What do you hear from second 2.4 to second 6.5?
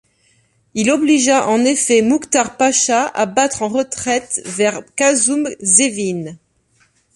Pacha à battre en retraite vers Kazum Zevin.